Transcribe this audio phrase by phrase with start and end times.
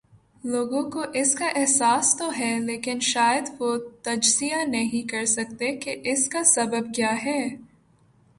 [0.43, 6.27] لوگوں کواس کا احساس تو ہے لیکن شاید وہ تجزیہ نہیں کر سکتے کہ اس
[6.27, 7.41] کا سبب کیا ہے۔